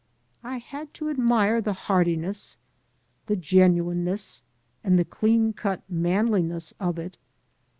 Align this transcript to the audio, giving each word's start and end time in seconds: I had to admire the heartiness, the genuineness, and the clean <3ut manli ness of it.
I 0.43 0.57
had 0.57 0.95
to 0.95 1.11
admire 1.11 1.61
the 1.61 1.73
heartiness, 1.73 2.57
the 3.27 3.35
genuineness, 3.35 4.41
and 4.83 4.97
the 4.97 5.05
clean 5.05 5.53
<3ut 5.53 5.81
manli 5.93 6.41
ness 6.43 6.71
of 6.79 6.97
it. 6.97 7.17